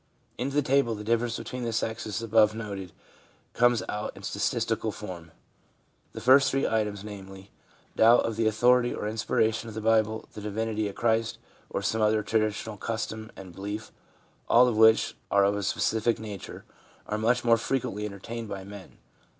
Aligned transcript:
In 0.39 0.49
the 0.49 0.63
table 0.63 0.95
the 0.95 1.03
difference 1.03 1.37
between 1.37 1.63
the 1.63 1.71
sexes 1.71 2.23
above 2.23 2.55
noted 2.55 2.91
comes 3.53 3.83
out 3.87 4.15
in 4.17 4.23
statistical 4.23 4.91
form. 4.91 5.31
The 6.13 6.21
first 6.21 6.49
three 6.49 6.67
items, 6.67 7.03
namely, 7.03 7.51
doubt 7.95 8.21
of 8.25 8.35
the 8.35 8.47
authority 8.47 8.95
or 8.95 9.07
inspiration 9.07 9.69
of 9.69 9.75
the 9.75 9.79
Bible, 9.79 10.27
the 10.33 10.41
divinity 10.41 10.87
of 10.89 10.95
Christ, 10.95 11.37
or 11.69 11.83
some 11.83 12.01
other 12.01 12.23
traditional 12.23 12.77
custom 12.77 13.31
and 13.35 13.53
belief, 13.53 13.91
all 14.49 14.67
of 14.67 14.75
which 14.75 15.15
are 15.29 15.43
of 15.45 15.55
a 15.55 15.61
specific 15.61 16.17
nature, 16.17 16.65
are 17.05 17.19
much 17.19 17.43
more 17.43 17.57
frequently 17.57 18.03
entertained 18.07 18.49
by 18.49 18.63
men. 18.63 18.97